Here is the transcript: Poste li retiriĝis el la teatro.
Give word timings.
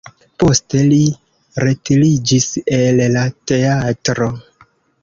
Poste 0.43 0.79
li 0.93 1.01
retiriĝis 1.65 2.49
el 2.81 3.05
la 3.19 3.25
teatro. 3.53 4.33